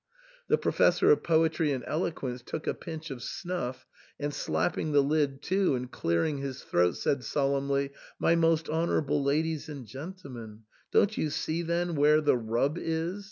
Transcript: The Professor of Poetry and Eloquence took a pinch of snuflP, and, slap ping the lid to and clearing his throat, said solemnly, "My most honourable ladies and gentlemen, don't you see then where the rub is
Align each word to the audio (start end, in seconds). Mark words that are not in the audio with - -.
The 0.47 0.57
Professor 0.57 1.11
of 1.11 1.21
Poetry 1.21 1.71
and 1.71 1.83
Eloquence 1.85 2.41
took 2.43 2.65
a 2.65 2.73
pinch 2.73 3.11
of 3.11 3.19
snuflP, 3.21 3.83
and, 4.19 4.33
slap 4.33 4.73
ping 4.73 4.93
the 4.93 5.03
lid 5.03 5.43
to 5.43 5.75
and 5.75 5.91
clearing 5.91 6.39
his 6.39 6.63
throat, 6.63 6.93
said 6.97 7.23
solemnly, 7.23 7.91
"My 8.17 8.35
most 8.35 8.67
honourable 8.67 9.23
ladies 9.23 9.69
and 9.69 9.85
gentlemen, 9.85 10.63
don't 10.91 11.15
you 11.19 11.29
see 11.29 11.61
then 11.61 11.93
where 11.93 12.19
the 12.19 12.35
rub 12.35 12.79
is 12.79 13.19